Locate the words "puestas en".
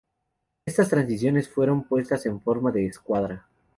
1.83-2.41